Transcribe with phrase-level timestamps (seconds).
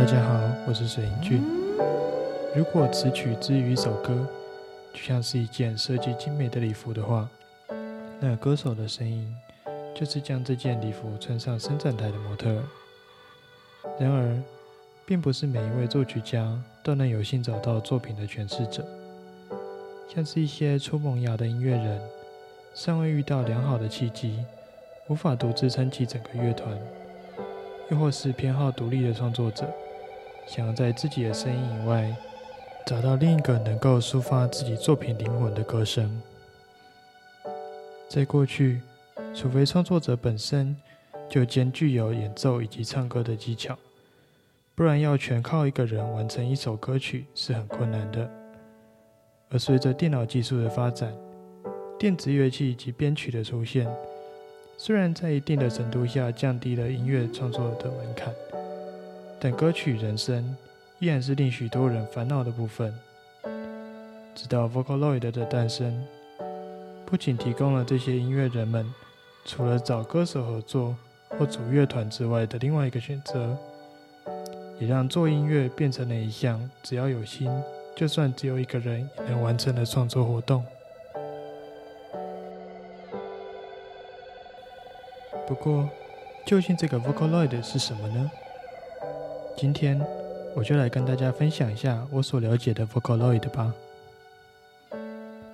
[0.00, 1.44] 大家好，我是水银俊。
[2.56, 4.26] 如果词曲之于一首歌，
[4.94, 7.28] 就像是一件设计精美的礼服的话，
[8.18, 9.30] 那歌手的声音
[9.94, 12.62] 就是将这件礼服穿上伸展台的模特。
[13.98, 14.42] 然而，
[15.04, 18.82] 并不是每一位作曲家都能有幸找到作品的诠释者，
[20.08, 22.00] 像是一些初萌芽的音乐人，
[22.72, 24.42] 尚未遇到良好的契机，
[25.08, 26.74] 无法独自撑起整个乐团。
[27.90, 29.68] 又或是偏好独立的创作者，
[30.50, 32.12] 想要在自己的声音以外，
[32.84, 36.20] 找到另一个能够抒发自己作品灵魂的歌声。
[38.08, 38.80] 在过去，
[39.32, 40.76] 除非创作者本身
[41.28, 43.78] 就兼具有演奏以及唱歌的技巧，
[44.74, 48.28] 不然要全靠一个人完成一首歌曲是很困难的。
[49.50, 51.14] 而随着电脑技术的发展，
[51.96, 53.88] 电子乐器以及编曲的出现，
[54.76, 58.34] 虽然在一定的程度下降低了音乐创作的门槛，
[59.42, 60.54] 但歌曲人声
[60.98, 62.94] 依然是令许多人烦恼的部分。
[64.34, 66.06] 直到 Vocaloid 的诞生，
[67.06, 68.86] 不仅提供了这些音乐人们
[69.46, 70.94] 除了找歌手合作
[71.30, 73.56] 或组乐团之外的另外一个选择，
[74.78, 77.50] 也让做音乐变成了一项只要有心，
[77.96, 80.62] 就算只有一个人也能完成的创作活动。
[85.46, 85.88] 不过，
[86.46, 88.30] 究竟这个 Vocaloid 是什么呢？
[89.60, 90.00] 今天
[90.56, 93.74] 我就来跟大家分享一下我所了解的 Vocaloid 吧。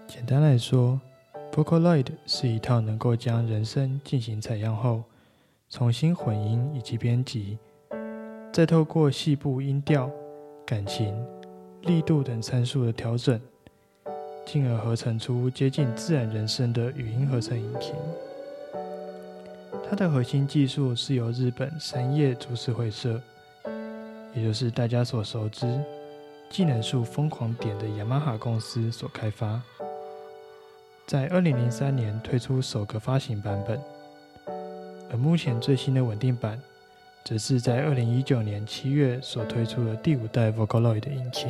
[0.07, 1.01] 简单来说
[1.53, 5.03] ，Vocaloid 是一套能够将人声进行采样后，
[5.69, 7.59] 重新混音以及编辑，
[8.53, 10.09] 再透过细部音调、
[10.65, 11.13] 感情、
[11.83, 13.41] 力度等参数的调整，
[14.45, 17.93] 进而合成出接近自然人声的语音合成引擎。
[19.91, 23.21] 它的核心技术是由日本三叶株式会社，
[24.37, 25.67] 也就是大家所熟知
[26.51, 29.61] 技能树疯狂点的雅马哈公司所开发，
[31.07, 33.81] 在二零零三年推出首个发行版本，
[35.11, 36.61] 而目前最新的稳定版，
[37.25, 41.49] 则是在二零一九年七月所推出的第五代 Vocaloid 的引擎。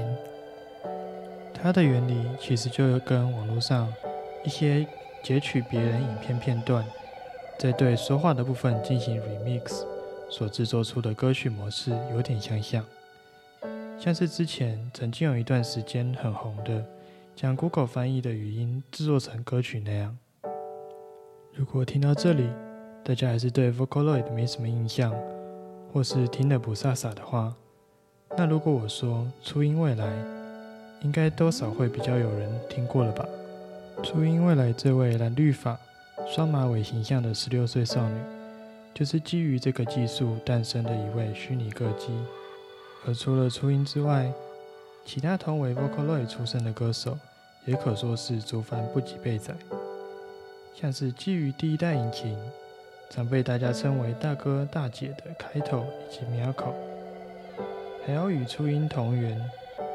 [1.53, 3.93] 它的原理其实就跟网络上
[4.45, 4.87] 一些
[5.23, 6.85] 截取别人影片片段。
[7.59, 9.83] 在对说话的部分进行 remix
[10.29, 12.85] 所制作出的歌曲模式有点相像，
[13.99, 16.85] 像是之前曾经有一段时间很红的，
[17.35, 20.17] 将 Google 翻译的语音制作成歌曲那样。
[21.55, 22.49] 如果听到这里，
[23.05, 25.15] 大家还是对 Vocaloid 没什么印象，
[25.93, 27.55] 或是听得不飒飒的话，
[28.37, 30.13] 那如果我说初音未来，
[31.03, 33.25] 应该多少会比较有人听过了吧？
[34.03, 35.79] 初音未来这位蓝绿发。
[36.27, 38.15] 双马尾形象的十六岁少女，
[38.97, 42.09] 就是基于这个技术诞生的一位虚拟歌姬。
[43.07, 44.33] 而除了初音之外，
[45.05, 47.19] 其他同为 Vocaloid 出身的歌手，
[47.67, 49.55] 也可说是竹凡不及备载。
[50.75, 52.39] 像是基于第一代引擎，
[53.11, 56.73] 常被大家称为大哥大姐的开头以及苗口，
[58.07, 59.39] 还有与初音同源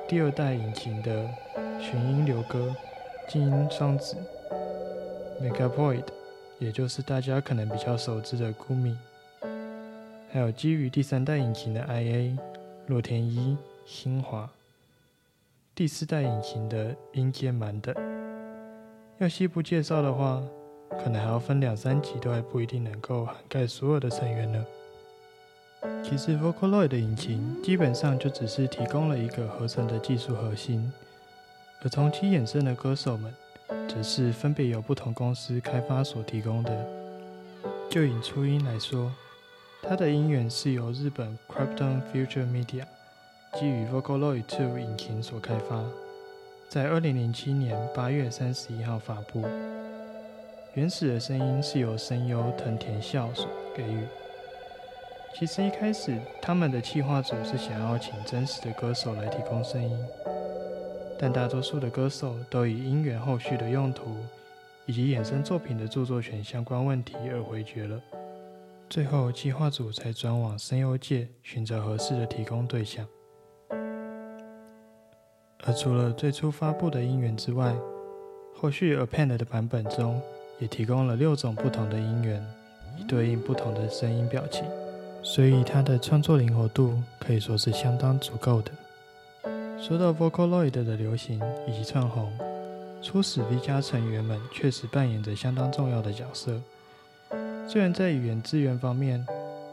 [0.08, 1.28] 第二代引擎的
[1.80, 2.76] 寻音流歌、
[3.28, 4.16] 静音双子
[5.42, 6.04] Megapoid。
[6.62, 8.96] 也就是大家可能比较熟知的 Gumi，
[10.32, 12.38] 还有基于第三代引擎的 IA、
[12.86, 14.48] 洛田一、新华，
[15.74, 17.96] 第四代引擎的音阶满等。
[19.18, 20.40] 要细部介绍的话，
[21.04, 24.64] 可能还要分两三集，都还不一定能够涵盖所有的成员呢。
[26.04, 30.94] 其实 Vocaloid 的引擎基本上就只是提供了一个合成的技术核心，
[31.82, 33.34] 而从其衍生的歌手们。
[33.88, 36.88] 则是分别由不同公司开发所提供的。
[37.90, 39.12] 就以初音来说，
[39.82, 42.86] 它的音源是由日本 Krypton Future Media
[43.60, 45.84] 基于 Vocaloid 2引擎所开发，
[46.70, 49.44] 在二零零七年八月三十一号发布。
[50.74, 53.46] 原始的声音是由声优藤田孝所
[53.76, 54.08] 给予。
[55.38, 59.98] 其实一开始他们的企划组是想要请真实的歌手来提供声音。
[61.22, 64.18] 但大多数的歌手都以音源后续的用途
[64.88, 68.02] 以及衍生作品的著作权相关问题而回绝了。
[68.90, 73.06] 最后，计划组才转往声优界寻找合适的提供对象。
[75.64, 77.72] 而除了最初发布的音源之外，
[78.56, 80.20] 后续 Append 的版本中
[80.58, 82.44] 也提供了六种不同的音源，
[82.98, 84.66] 以对应不同的声音表情，
[85.22, 88.72] 所以它的创作灵活度可以说是相当足够的。
[89.82, 92.32] 说到 Vocaloid 的流行以及窜红，
[93.02, 96.62] 初始 V 加成员们确实扮演着相当重要的角色。
[97.68, 99.26] 虽然在语言资源方面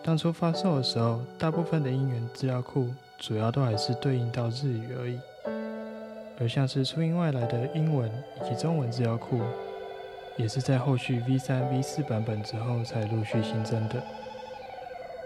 [0.02, 2.88] 当初发售的时候，大部分的音源资料库
[3.18, 5.20] 主要都还是对应到日语而已，
[6.40, 8.10] 而像是初音外来的英文
[8.40, 9.42] 以及中文资料库，
[10.38, 14.02] 也是在后续 V 三、V 四版本之后才陆续新增的。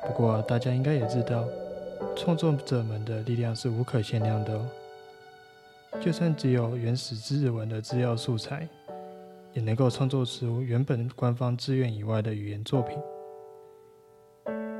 [0.08, 1.44] 不过大家应该也知道，
[2.16, 4.66] 创作者们的力量是无可限量的哦。
[6.00, 8.68] 就算只有原始日文的资料素材，
[9.52, 12.98] 也能够创作出原本官方志愿以外的语言作品。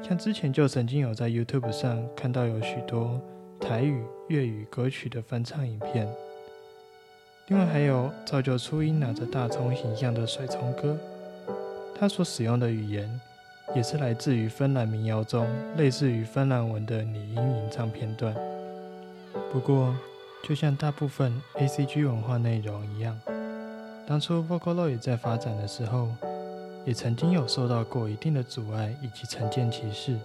[0.03, 3.21] 像之前就曾经有在 YouTube 上看到有许多
[3.61, 6.09] 台语、粤语歌曲的翻唱影片，
[7.49, 10.99] 另外还有造就初音拿着大葱形象的甩葱歌，
[11.95, 13.21] 他所使用的语言
[13.75, 15.47] 也是来自于芬兰民谣中
[15.77, 18.35] 类似于芬兰文的拟音吟唱片段。
[19.53, 19.95] 不过，
[20.43, 23.19] 就像大部分 ACG 文化内容一样，
[24.07, 26.09] 当初 Vocaloid 在发展的时候。
[26.85, 30.19] 也曾经有受到过一定的阻碍以及成见歧视。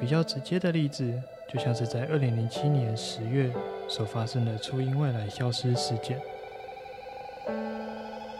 [0.00, 1.04] 比较直接的例子，
[1.52, 3.52] 就像是在二零零七年十月
[3.88, 6.18] 所发生的初音未来消失事件。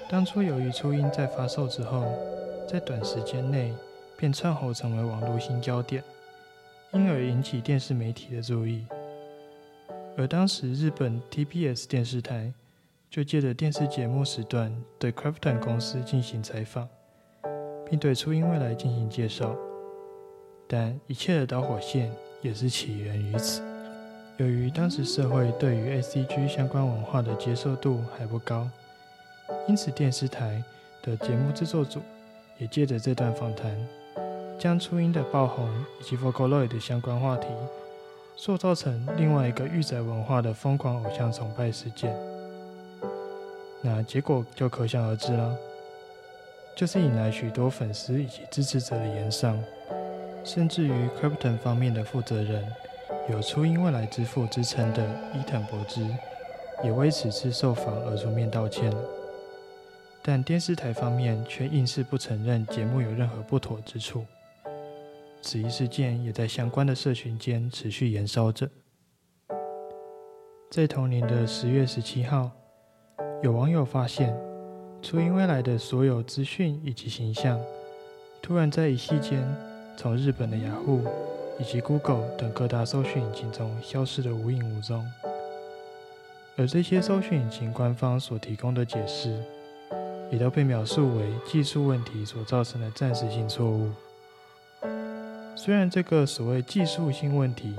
[0.09, 2.07] 当初由于初音在发售之后，
[2.69, 3.75] 在短时间内
[4.17, 6.05] 便窜红成为网络新焦点，
[6.93, 8.87] 因而引起电视媒体的注意。
[10.17, 12.53] 而当时日本 TBS 电视台。
[13.11, 16.87] 就借着电视节目时段对 Crafton 公司进行采访，
[17.89, 19.57] 并对初音未来进行介绍。
[20.67, 22.13] 但一切的导火线
[22.43, 23.63] 也是起源于此。
[24.37, 28.69] 由于当时社会对于 ACG 相关文化的接受度还不高，
[29.67, 30.63] 因此电视台
[31.01, 32.03] 的节目制作组
[32.59, 33.71] 也借着这段访谈，
[34.59, 35.69] 将初音的爆红
[36.01, 37.47] 以及 Vocaloid 的相关话题，
[38.37, 42.15] 塑造成另外一个御宅文化的疯狂偶像崇拜事件。
[43.81, 45.57] 那结果就可想而知了，
[46.77, 49.57] 就是引来许多粉丝以及支持者的言上，
[50.43, 52.67] 甚至于 c r y p t o n 方面的负责人，
[53.31, 56.05] 有初音未来之父之称的伊藤博之，
[56.83, 58.93] 也为此次受访而出面道歉。
[60.31, 64.27] 但电视台方面却硬是不承认节目有任何不妥之处，
[65.41, 68.69] 此一事件也在相关的社群间持续燃烧着。
[70.71, 72.51] 在同年的十月十七号。
[73.43, 74.37] 有网友发现，
[75.01, 77.59] 初音未来的所有资讯以及形象，
[78.43, 79.43] 突然在一夕间
[79.97, 81.07] 从日本的雅虎
[81.59, 85.03] 以及 Google 等各大搜寻引擎中消失得无影无踪。
[86.59, 89.43] 而这些搜寻引擎官方所提供的解释，
[90.31, 93.91] 也都被描述为技术问题所造成的暂时性错误。
[95.57, 97.75] 虽然这个所谓技术性问题，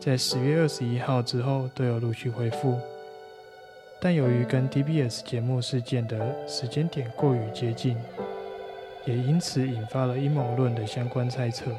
[0.00, 2.78] 在十月二十一号之后都有陆续恢复。
[4.00, 7.96] 但由于跟 TBS 节目事件的时间点过于接近，
[9.04, 11.70] 也因此引发了阴谋论的相关猜测。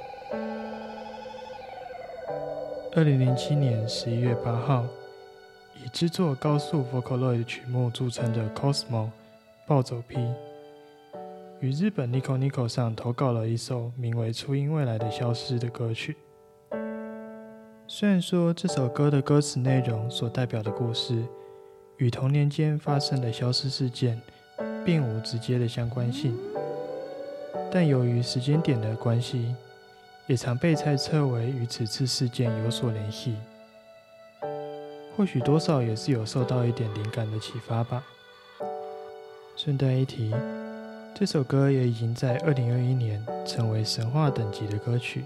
[2.96, 4.86] 二零零七年十一月八号，
[5.84, 9.10] 以制作高速 Vocaloid 曲目著称的 Cosmo
[9.74, 10.20] 暴走 P，
[11.60, 16.16] 与日本 Nico Nico 上投稿了一首名为《初音未来的消失》的歌曲。
[17.88, 21.24] 虽然说这首歌的歌词内容所代表的故事，
[21.98, 24.22] 与同年间发生的消失事件
[24.86, 26.38] 并无直接的相关性，
[27.72, 29.56] 但由于时间点的关系，
[30.28, 33.36] 也常被猜测为与此次事件有所联系。
[35.18, 38.04] 或许多少也是有受到一点灵感的启发吧。
[39.64, 40.30] 顺带一提，
[41.16, 45.24] 这首歌也已经在2021年成为神话等级的歌曲，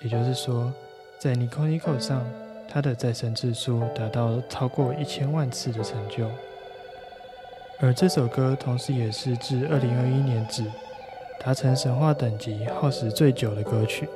[0.00, 0.72] 也就是说，
[1.18, 2.24] 在 Nico Nico 上。
[2.66, 6.26] 它的再生次数达到了超过一千万次的成就，
[7.80, 10.64] 而这首歌同时也是自二零二一年止
[11.38, 14.08] 达成神话等级、耗时最久的歌曲。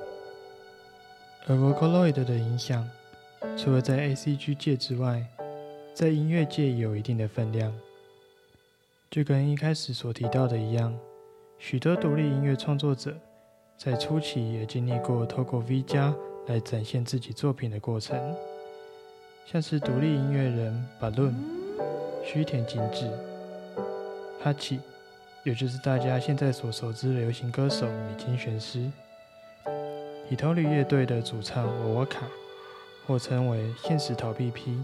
[1.47, 2.89] 而 Vocaloid 的影响，
[3.59, 5.27] 除了在 ACG 界之外，
[5.93, 7.71] 在音乐界也有一定的分量。
[9.13, 10.99] 就跟一开始所提到的一样，
[11.59, 13.15] 许多独立音乐创作者
[13.77, 16.15] 在初期也经历过透过 V 加。
[16.49, 18.19] 来展现自己作品的过程，
[19.47, 21.35] 像是独立音乐人 Balloon、
[22.25, 23.09] 须田景子、
[24.43, 24.81] 哈奇，
[25.45, 28.91] 也就是大家现在所熟知的流行歌手米津玄师、
[30.29, 32.27] 以头里乐队的主唱我沃卡，
[33.07, 34.83] 或称为现实逃避 P，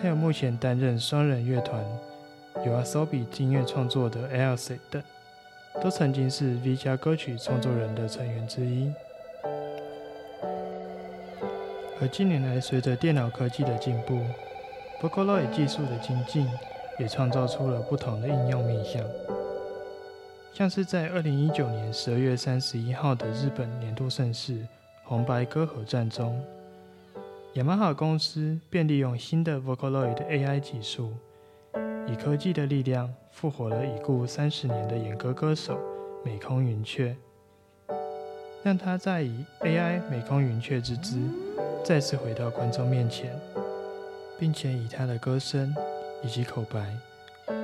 [0.00, 1.84] 还有目前担任双人乐团
[2.66, 5.00] 有阿 s o b i 音乐创作的 e l s e 等，
[5.80, 8.92] 都曾经是 V 加歌曲创作人的成员之一。
[12.00, 14.20] 而近年来，随着电脑科技的进步
[15.00, 16.44] ，Vocaloid 技术的精进，
[16.98, 19.00] 也创造出了不同的应用面向。
[20.52, 24.66] 像是在二零一九年十二月三十一号的日本年度盛事
[25.04, 26.42] 红白歌合战中，
[27.52, 31.12] 雅马哈公司便利用新的 Vocaloid AI 技术，
[32.08, 35.78] 以科技的力量复活了已故三十年的演歌歌手
[36.24, 37.16] 美空云雀，
[38.62, 41.18] 让他再以 AI 美空云雀之姿
[41.84, 43.36] 再次回到观众面前，
[44.38, 45.74] 并且以他的歌声
[46.22, 46.96] 以及口白。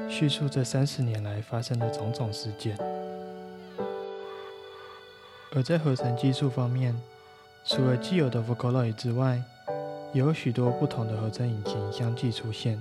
[0.09, 2.77] 叙述这三十年来发生的种种事件。
[5.55, 6.95] 而在合成技术方面，
[7.65, 9.41] 除了既有的 Vocaloid 之外，
[10.13, 12.79] 有许多不同的合成引擎相继出现，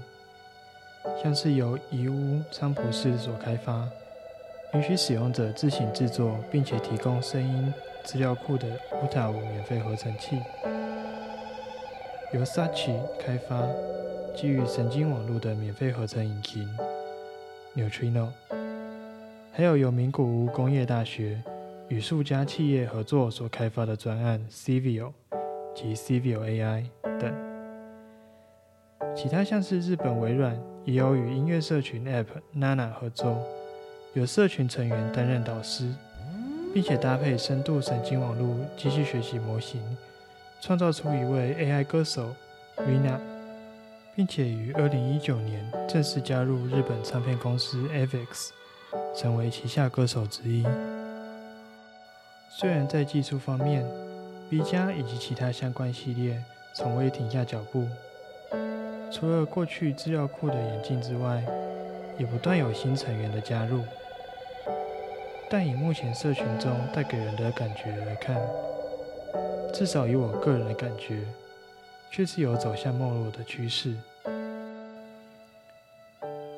[1.22, 3.88] 像是由宜屋仓蒲市所开发，
[4.74, 8.68] 允许使用者自行制作并且提供声音资料库的
[9.04, 10.38] Uta 五免费合成器；
[12.34, 13.68] 由 Sachi 开发，
[14.36, 16.68] 基于神经网络的免费合成引擎。
[17.76, 18.28] Neutrino，
[19.54, 21.42] 还有由名古屋工业大学
[21.88, 25.12] 与数家企业合作所开发的专案 Civio
[25.74, 26.86] 及 Civio AI
[27.20, 27.34] 等，
[29.16, 33.38] 其他像是日本微软也有与音乐社群 App Nana 合作，
[34.14, 35.90] 有社群成员担任导师，
[36.74, 39.82] 并且搭配深度神经网络机器学习模型，
[40.60, 42.36] 创造出一位 AI 歌手
[42.78, 43.20] Rina。
[44.14, 48.50] 并且于二零一九年正式加入日本唱片公司 Avex，
[49.16, 50.66] 成为旗下歌手之一。
[52.50, 53.90] 虽然在技术方面
[54.52, 56.44] ，V 加以及其他相关系列
[56.76, 57.88] 从未停下脚步，
[59.12, 61.44] 除了过去资料库的演进之外，
[62.18, 63.84] 也不断有新成员的加入。
[65.50, 68.42] 但以目前社群中带给人的感觉来看，
[69.74, 71.24] 至少以我个人的感觉。
[72.14, 73.96] 却是有走向没落的趋势。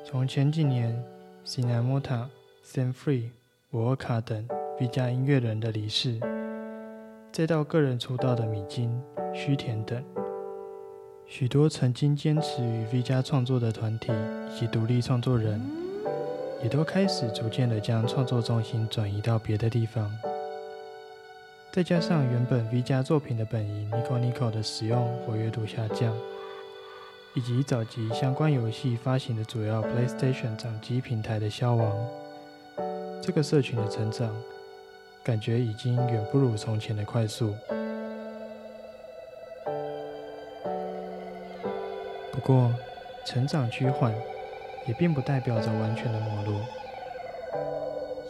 [0.04, 1.00] 从前几年
[1.46, 2.26] Sinamota、
[2.66, 3.28] Sam Free、
[3.70, 4.48] 沃尔卡等
[4.80, 6.18] V 加音乐人的离世，
[7.30, 9.00] 再到个人出道的米津、
[9.32, 10.02] 须田等，
[11.26, 14.12] 许多曾经坚持与 V 加创作的团体
[14.50, 15.60] 以及独立创作人，
[16.62, 20.10] 也都开始逐渐的将创作重心转移到别的地方。
[21.72, 26.14] 再加上原本 V 加作品的本营 Nico Nico 的使用活跃度下降，
[27.34, 31.92] 以及早期相关游戏发行的主要 PlayStation 掌机平台的消亡，
[33.20, 34.30] 这个社群的成长
[35.24, 37.52] 感觉已经远不如从前的快速。
[42.44, 42.70] 不过，
[43.24, 44.14] 成长趋缓
[44.86, 46.60] 也并不代表着完全的没落。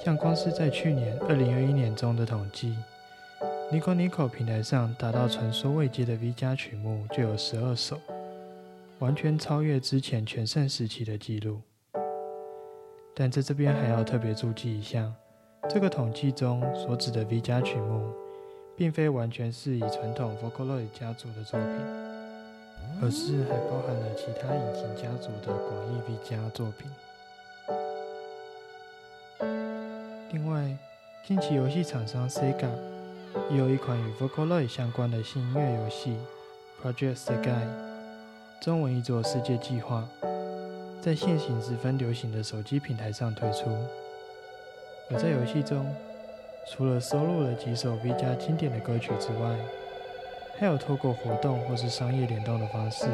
[0.04, 2.76] 像光是在去年2021年中的统计。
[3.73, 7.99] Nico Nico 平台上达到传说未接的 V 加曲目就有十二首，
[9.00, 11.61] 完全超越之前全盛时期的记录。
[13.16, 15.12] 但在这边还要特别注记一下，
[15.68, 18.12] 这个统计中所指的 V 加曲目，
[18.76, 22.03] 并非完全是以传统 Vocaloid 家族的作品，
[23.02, 26.90] 而是还包含了其他引擎家族的广义 V 加作品。
[30.30, 30.76] 另外，
[31.26, 32.70] 近期游戏厂商 Sega。
[33.50, 36.16] 也有一款与 Vocaloid 相关的新音乐游戏
[36.86, 37.48] 《Project Sky》，
[38.64, 40.08] 中文译作《世界计划》，
[41.02, 43.76] 在现行十分流行的手机平台上推出。
[45.10, 45.84] 而在游戏中，
[46.70, 49.58] 除了收录了几首 V 加经典的歌曲之外，
[50.56, 53.06] 还有透过活动或是商业联动的方式，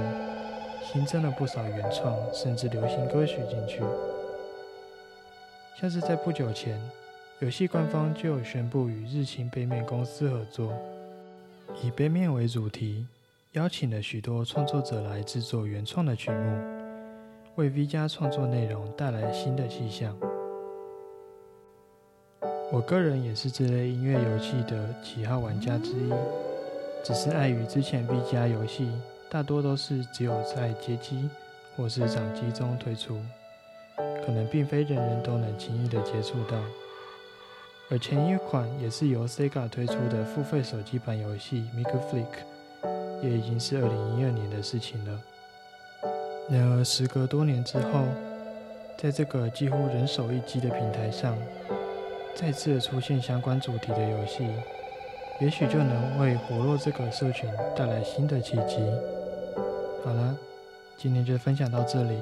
[0.83, 3.83] 新增了不少原创甚至流行歌曲进去，
[5.81, 6.79] 像是在不久前。
[7.41, 10.75] 游戏官方就宣布与日清杯面公司合作，
[11.83, 13.07] 以杯面为主题，
[13.53, 16.59] 邀请了许多创作者来制作原创的曲目，
[17.55, 20.15] 为 V 加创作内容带来新的气象。
[22.71, 26.13] 我个人也是这类音乐游戏的喜好玩家之一，
[27.03, 28.91] 只是碍于之前 V 加游戏
[29.29, 31.29] 大多都是只有在街机
[31.77, 33.21] 或是掌机中推出，
[34.25, 36.57] 可能并非人人都能轻易的接触到。
[37.91, 42.25] 而前一款也是由 Sega 推出的付费手机版游戏《Mega Flick》，
[43.23, 45.21] 也已经是二零一二年的事情了。
[46.49, 48.05] 然而，时隔多年之后，
[48.97, 51.37] 在这个几乎人手一机的平台上，
[52.35, 54.47] 再次出现相关主题的游戏，
[55.41, 58.77] 也许就能为活络这个社群带来新的契机。
[60.05, 60.37] 好了，
[60.99, 62.19] 今天就分享到这里。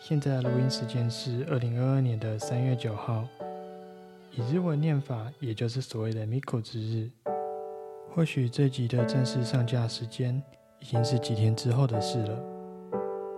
[0.00, 3.26] 现在录音时间是二零二二年的三月九号。
[4.32, 7.10] 以日文念法，也就是所谓的 Miko 之日。
[8.14, 10.42] 或许这集的正式上架时间
[10.80, 12.38] 已经是几天之后的事了，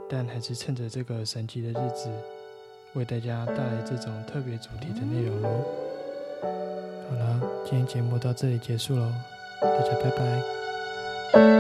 [0.09, 2.11] 但还是趁着这个神奇的日子，
[2.95, 5.49] 为大家带来这种特别主题的内容喽。
[7.09, 9.11] 好了，今天节目到这里结束喽，
[9.61, 11.58] 大家拜拜。